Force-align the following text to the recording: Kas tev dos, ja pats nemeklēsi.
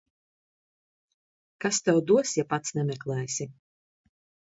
Kas 1.65 1.79
tev 1.89 1.99
dos, 2.11 2.31
ja 2.39 2.45
pats 2.55 2.73
nemeklēsi. 2.79 3.47